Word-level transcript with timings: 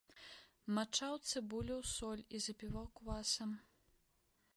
Мачаў 0.77 1.13
цыбулю 1.29 1.75
ў 1.81 1.85
соль 1.97 2.23
і 2.39 2.41
запіваў 2.47 2.87
квасам. 3.01 3.51